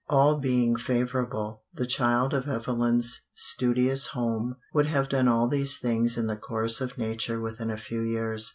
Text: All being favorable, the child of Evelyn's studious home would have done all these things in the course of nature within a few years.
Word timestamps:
All 0.09 0.35
being 0.39 0.77
favorable, 0.77 1.61
the 1.71 1.85
child 1.85 2.33
of 2.33 2.47
Evelyn's 2.49 3.21
studious 3.35 4.07
home 4.07 4.55
would 4.73 4.87
have 4.87 5.09
done 5.09 5.27
all 5.27 5.47
these 5.47 5.77
things 5.77 6.17
in 6.17 6.25
the 6.25 6.35
course 6.35 6.81
of 6.81 6.97
nature 6.97 7.39
within 7.39 7.69
a 7.69 7.77
few 7.77 8.01
years. 8.01 8.49